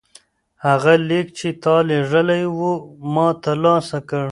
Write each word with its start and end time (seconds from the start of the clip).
هغه 0.65 0.93
لیک 1.07 1.27
چې 1.37 1.49
تا 1.63 1.75
لیږلی 1.87 2.43
و 2.57 2.59
ما 3.13 3.27
ترلاسه 3.43 3.99
کړ. 4.09 4.19